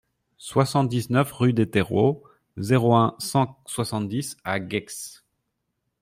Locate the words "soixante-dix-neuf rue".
0.39-1.53